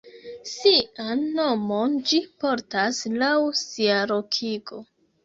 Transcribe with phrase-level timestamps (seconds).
[0.51, 4.81] Sian nomon ĝi portas laŭ sia lokigo.